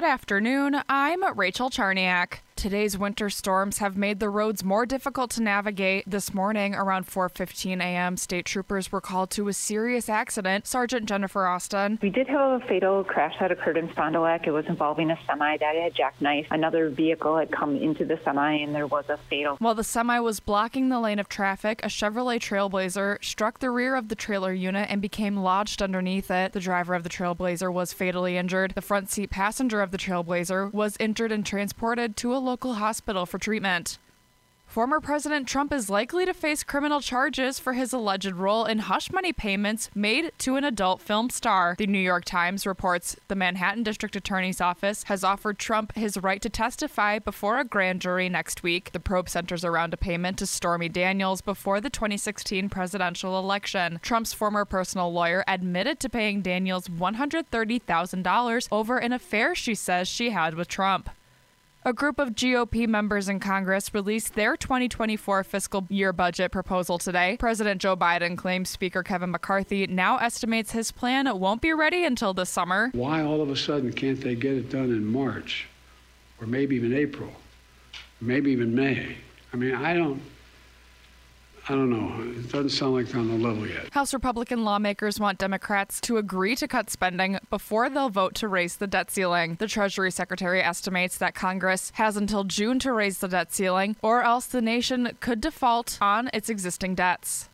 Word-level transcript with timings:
Good 0.00 0.08
afternoon. 0.08 0.80
I'm 0.88 1.36
Rachel 1.36 1.68
Charniak. 1.68 2.38
Today's 2.60 2.98
winter 2.98 3.30
storms 3.30 3.78
have 3.78 3.96
made 3.96 4.20
the 4.20 4.28
roads 4.28 4.62
more 4.62 4.84
difficult 4.84 5.30
to 5.30 5.42
navigate. 5.42 6.04
This 6.06 6.34
morning, 6.34 6.74
around 6.74 7.06
4:15 7.06 7.80
a.m., 7.80 8.18
state 8.18 8.44
troopers 8.44 8.92
were 8.92 9.00
called 9.00 9.30
to 9.30 9.48
a 9.48 9.54
serious 9.54 10.10
accident. 10.10 10.66
Sergeant 10.66 11.06
Jennifer 11.06 11.46
Austin. 11.46 11.98
We 12.02 12.10
did 12.10 12.28
have 12.28 12.60
a 12.60 12.66
fatal 12.66 13.02
crash 13.02 13.32
that 13.40 13.50
occurred 13.50 13.78
in 13.78 13.88
Fond 13.94 14.12
du 14.12 14.20
Lac. 14.20 14.46
It 14.46 14.50
was 14.50 14.66
involving 14.66 15.10
a 15.10 15.18
semi 15.26 15.56
that 15.56 15.74
had 15.74 15.94
jackknifed. 15.94 16.48
Another 16.50 16.90
vehicle 16.90 17.38
had 17.38 17.50
come 17.50 17.76
into 17.76 18.04
the 18.04 18.20
semi, 18.26 18.56
and 18.56 18.74
there 18.74 18.86
was 18.86 19.06
a 19.08 19.16
fatal. 19.30 19.56
While 19.58 19.74
the 19.74 19.82
semi 19.82 20.20
was 20.20 20.38
blocking 20.38 20.90
the 20.90 21.00
lane 21.00 21.18
of 21.18 21.30
traffic, 21.30 21.80
a 21.82 21.88
Chevrolet 21.88 22.40
Trailblazer 22.40 23.24
struck 23.24 23.60
the 23.60 23.70
rear 23.70 23.96
of 23.96 24.08
the 24.08 24.14
trailer 24.14 24.52
unit 24.52 24.90
and 24.90 25.00
became 25.00 25.38
lodged 25.38 25.80
underneath 25.80 26.30
it. 26.30 26.52
The 26.52 26.60
driver 26.60 26.94
of 26.94 27.04
the 27.04 27.08
Trailblazer 27.08 27.72
was 27.72 27.94
fatally 27.94 28.36
injured. 28.36 28.72
The 28.74 28.82
front 28.82 29.08
seat 29.08 29.30
passenger 29.30 29.80
of 29.80 29.92
the 29.92 29.98
Trailblazer 29.98 30.70
was 30.74 30.98
injured 31.00 31.32
and 31.32 31.46
transported 31.46 32.18
to 32.18 32.34
a 32.34 32.49
local 32.50 32.74
hospital 32.74 33.26
for 33.26 33.38
treatment. 33.38 33.96
Former 34.66 35.00
President 35.00 35.46
Trump 35.46 35.72
is 35.72 35.88
likely 35.88 36.24
to 36.26 36.34
face 36.34 36.64
criminal 36.64 37.00
charges 37.00 37.60
for 37.60 37.74
his 37.74 37.92
alleged 37.92 38.32
role 38.32 38.64
in 38.64 38.80
hush 38.80 39.12
money 39.12 39.32
payments 39.32 39.88
made 39.94 40.32
to 40.38 40.56
an 40.56 40.64
adult 40.64 41.00
film 41.00 41.30
star. 41.30 41.76
The 41.78 41.86
New 41.86 42.00
York 42.00 42.24
Times 42.24 42.66
reports 42.66 43.16
the 43.28 43.36
Manhattan 43.36 43.84
District 43.84 44.16
Attorney's 44.16 44.60
Office 44.60 45.04
has 45.04 45.22
offered 45.22 45.60
Trump 45.60 45.94
his 45.94 46.16
right 46.16 46.42
to 46.42 46.48
testify 46.48 47.20
before 47.20 47.58
a 47.58 47.64
grand 47.64 48.00
jury 48.00 48.28
next 48.28 48.64
week. 48.64 48.90
The 48.90 48.98
probe 48.98 49.28
centers 49.28 49.64
around 49.64 49.94
a 49.94 49.96
payment 49.96 50.38
to 50.38 50.46
Stormy 50.46 50.88
Daniels 50.88 51.40
before 51.40 51.80
the 51.80 51.90
2016 51.90 52.68
presidential 52.68 53.38
election. 53.38 54.00
Trump's 54.02 54.32
former 54.32 54.64
personal 54.64 55.12
lawyer 55.12 55.44
admitted 55.46 56.00
to 56.00 56.08
paying 56.08 56.42
Daniels 56.42 56.88
$130,000 56.88 58.68
over 58.72 58.98
an 58.98 59.12
affair 59.12 59.54
she 59.54 59.76
says 59.76 60.08
she 60.08 60.30
had 60.30 60.54
with 60.54 60.66
Trump. 60.66 61.10
A 61.82 61.94
group 61.94 62.18
of 62.18 62.32
GOP 62.32 62.86
members 62.86 63.26
in 63.26 63.40
Congress 63.40 63.94
released 63.94 64.34
their 64.34 64.54
2024 64.54 65.42
fiscal 65.44 65.86
year 65.88 66.12
budget 66.12 66.52
proposal 66.52 66.98
today. 66.98 67.38
President 67.40 67.80
Joe 67.80 67.96
Biden 67.96 68.36
claims 68.36 68.68
Speaker 68.68 69.02
Kevin 69.02 69.30
McCarthy 69.30 69.86
now 69.86 70.18
estimates 70.18 70.72
his 70.72 70.92
plan 70.92 71.26
won't 71.38 71.62
be 71.62 71.72
ready 71.72 72.04
until 72.04 72.34
the 72.34 72.44
summer. 72.44 72.90
Why 72.92 73.22
all 73.22 73.40
of 73.40 73.48
a 73.48 73.56
sudden 73.56 73.94
can't 73.94 74.20
they 74.20 74.34
get 74.34 74.58
it 74.58 74.68
done 74.68 74.90
in 74.90 75.06
March 75.06 75.68
or 76.38 76.46
maybe 76.46 76.76
even 76.76 76.92
April, 76.94 77.32
maybe 78.20 78.50
even 78.50 78.74
May? 78.74 79.16
I 79.54 79.56
mean, 79.56 79.74
I 79.74 79.94
don't. 79.94 80.20
I 81.70 81.74
don't 81.74 81.88
know. 81.88 82.32
It 82.32 82.50
doesn't 82.50 82.70
sound 82.70 82.94
like 82.94 83.06
they're 83.06 83.20
on 83.20 83.28
the 83.28 83.34
level 83.34 83.64
yet. 83.64 83.92
House 83.92 84.12
Republican 84.12 84.64
lawmakers 84.64 85.20
want 85.20 85.38
Democrats 85.38 86.00
to 86.00 86.16
agree 86.16 86.56
to 86.56 86.66
cut 86.66 86.90
spending 86.90 87.38
before 87.48 87.88
they'll 87.88 88.08
vote 88.08 88.34
to 88.36 88.48
raise 88.48 88.74
the 88.74 88.88
debt 88.88 89.08
ceiling. 89.08 89.54
The 89.60 89.68
Treasury 89.68 90.10
Secretary 90.10 90.60
estimates 90.60 91.16
that 91.18 91.36
Congress 91.36 91.92
has 91.94 92.16
until 92.16 92.42
June 92.42 92.80
to 92.80 92.92
raise 92.92 93.18
the 93.18 93.28
debt 93.28 93.52
ceiling, 93.52 93.94
or 94.02 94.24
else 94.24 94.46
the 94.46 94.60
nation 94.60 95.16
could 95.20 95.40
default 95.40 95.96
on 96.00 96.28
its 96.34 96.48
existing 96.48 96.96
debts. 96.96 97.49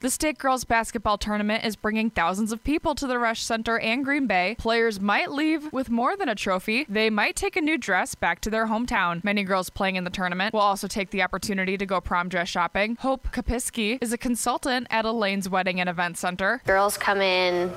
The 0.00 0.10
state 0.10 0.36
girls 0.36 0.64
basketball 0.64 1.16
tournament 1.16 1.64
is 1.64 1.74
bringing 1.74 2.10
thousands 2.10 2.52
of 2.52 2.62
people 2.62 2.94
to 2.96 3.06
the 3.06 3.14
Resch 3.14 3.38
Center 3.38 3.78
and 3.78 4.04
Green 4.04 4.26
Bay. 4.26 4.54
Players 4.58 5.00
might 5.00 5.32
leave 5.32 5.72
with 5.72 5.88
more 5.88 6.18
than 6.18 6.28
a 6.28 6.34
trophy. 6.34 6.84
They 6.86 7.08
might 7.08 7.34
take 7.34 7.56
a 7.56 7.62
new 7.62 7.78
dress 7.78 8.14
back 8.14 8.42
to 8.42 8.50
their 8.50 8.66
hometown. 8.66 9.24
Many 9.24 9.42
girls 9.42 9.70
playing 9.70 9.96
in 9.96 10.04
the 10.04 10.10
tournament 10.10 10.52
will 10.52 10.60
also 10.60 10.86
take 10.86 11.10
the 11.10 11.22
opportunity 11.22 11.78
to 11.78 11.86
go 11.86 12.02
prom 12.02 12.28
dress 12.28 12.46
shopping. 12.46 12.96
Hope 13.00 13.28
Kapiski 13.32 13.96
is 14.02 14.12
a 14.12 14.18
consultant 14.18 14.86
at 14.90 15.06
Elaine's 15.06 15.48
Wedding 15.48 15.80
and 15.80 15.88
Event 15.88 16.18
Center. 16.18 16.60
Girls 16.66 16.98
come 16.98 17.22
in 17.22 17.72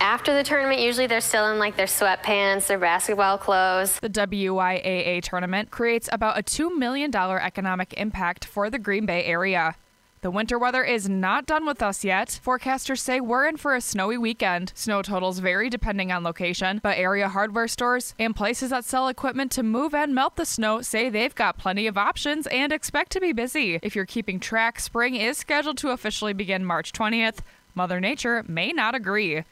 after 0.00 0.34
the 0.34 0.42
tournament, 0.42 0.80
usually 0.80 1.06
they're 1.06 1.20
still 1.20 1.52
in 1.52 1.60
like 1.60 1.76
their 1.76 1.86
sweatpants, 1.86 2.66
their 2.66 2.78
basketball 2.78 3.38
clothes. 3.38 4.00
The 4.00 4.10
WIAA 4.10 5.22
tournament 5.22 5.70
creates 5.70 6.08
about 6.10 6.36
a 6.36 6.42
$2 6.42 6.76
million 6.76 7.14
economic 7.14 7.92
impact 7.92 8.44
for 8.44 8.70
the 8.70 8.78
Green 8.78 9.06
Bay 9.06 9.24
area. 9.24 9.76
The 10.22 10.30
winter 10.30 10.58
weather 10.58 10.84
is 10.84 11.08
not 11.08 11.46
done 11.46 11.64
with 11.64 11.82
us 11.82 12.04
yet. 12.04 12.38
Forecasters 12.44 12.98
say 12.98 13.22
we're 13.22 13.46
in 13.48 13.56
for 13.56 13.74
a 13.74 13.80
snowy 13.80 14.18
weekend. 14.18 14.70
Snow 14.74 15.00
totals 15.00 15.38
vary 15.38 15.70
depending 15.70 16.12
on 16.12 16.22
location, 16.22 16.78
but 16.82 16.98
area 16.98 17.26
hardware 17.26 17.66
stores 17.66 18.14
and 18.18 18.36
places 18.36 18.68
that 18.68 18.84
sell 18.84 19.08
equipment 19.08 19.50
to 19.52 19.62
move 19.62 19.94
and 19.94 20.14
melt 20.14 20.36
the 20.36 20.44
snow 20.44 20.82
say 20.82 21.08
they've 21.08 21.34
got 21.34 21.56
plenty 21.56 21.86
of 21.86 21.96
options 21.96 22.46
and 22.48 22.70
expect 22.70 23.12
to 23.12 23.20
be 23.20 23.32
busy. 23.32 23.78
If 23.82 23.96
you're 23.96 24.04
keeping 24.04 24.40
track, 24.40 24.78
spring 24.78 25.14
is 25.14 25.38
scheduled 25.38 25.78
to 25.78 25.88
officially 25.88 26.34
begin 26.34 26.66
March 26.66 26.92
20th. 26.92 27.38
Mother 27.74 27.98
Nature 27.98 28.44
may 28.46 28.72
not 28.72 28.94
agree. 28.94 29.44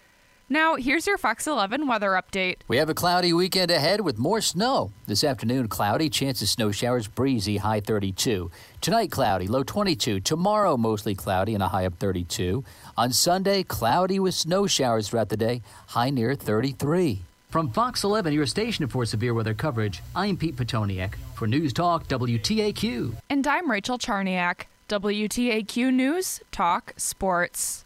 Now, 0.51 0.77
here's 0.77 1.07
your 1.07 1.19
Fox 1.19 1.47
11 1.47 1.87
weather 1.87 2.13
update. 2.13 2.57
We 2.69 2.79
have 2.79 2.89
a 2.89 2.95
cloudy 2.95 3.35
weekend 3.35 3.71
ahead 3.71 4.01
with 4.01 4.19
more 4.19 4.41
snow. 4.41 4.93
This 5.07 5.23
afternoon, 5.23 5.69
cloudy, 5.69 6.09
chance 6.09 6.41
of 6.41 6.49
snow 6.49 6.73
showers, 6.73 7.07
breezy, 7.07 7.59
high 7.59 7.81
32. 7.81 8.51
Tonight, 8.81 9.11
cloudy, 9.11 9.47
low 9.47 9.63
22. 9.63 10.21
Tomorrow, 10.21 10.79
mostly 10.79 11.15
cloudy 11.15 11.53
and 11.53 11.63
a 11.63 11.69
high 11.69 11.83
of 11.83 11.97
32. 11.97 12.65
On 12.97 13.13
Sunday, 13.13 13.63
cloudy 13.63 14.19
with 14.19 14.35
snow 14.35 14.67
showers 14.67 15.11
throughout 15.11 15.29
the 15.29 15.37
day, 15.37 15.61
high 15.89 16.09
near 16.09 16.35
33. 16.35 17.21
From 17.51 17.71
Fox 17.71 18.03
11, 18.03 18.33
your 18.33 18.47
station 18.47 18.87
for 18.89 19.05
severe 19.05 19.35
weather 19.35 19.53
coverage, 19.53 20.03
I'm 20.17 20.39
Pete 20.39 20.57
Petoniak 20.57 21.17
for 21.35 21.47
News 21.47 21.75
Talk 21.75 22.09
WTAQ. 22.09 23.17
And 23.29 23.47
I'm 23.47 23.71
Rachel 23.71 23.99
Charniak. 23.99 24.63
WTAQ 24.89 25.93
News 25.93 26.41
Talk 26.51 26.95
Sports. 26.97 27.85